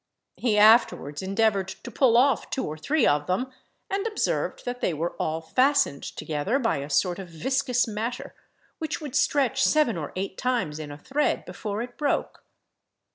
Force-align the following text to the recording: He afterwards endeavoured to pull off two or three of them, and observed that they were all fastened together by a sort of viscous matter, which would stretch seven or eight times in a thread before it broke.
He 0.35 0.57
afterwards 0.57 1.21
endeavoured 1.21 1.67
to 1.67 1.91
pull 1.91 2.17
off 2.17 2.49
two 2.49 2.65
or 2.65 2.75
three 2.75 3.05
of 3.05 3.27
them, 3.27 3.51
and 3.87 4.07
observed 4.07 4.65
that 4.65 4.81
they 4.81 4.95
were 4.95 5.11
all 5.19 5.41
fastened 5.41 6.01
together 6.01 6.57
by 6.57 6.77
a 6.77 6.89
sort 6.89 7.19
of 7.19 7.29
viscous 7.29 7.87
matter, 7.87 8.33
which 8.79 8.99
would 8.99 9.15
stretch 9.15 9.61
seven 9.61 9.97
or 9.97 10.11
eight 10.15 10.39
times 10.39 10.79
in 10.79 10.91
a 10.91 10.97
thread 10.97 11.45
before 11.45 11.83
it 11.83 11.97
broke. 11.99 12.43